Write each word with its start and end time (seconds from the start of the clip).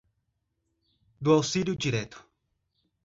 Do 1.21 1.31
Auxílio 1.35 1.75
Direto 1.75 2.27